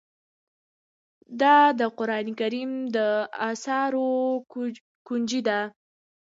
دا 1.41 1.57
د 1.79 1.81
قرآن 1.97 2.27
کريم 2.39 2.71
د 2.95 2.97
اسرارو 3.49 4.09
كونجي 5.07 5.41
ده 5.47 5.59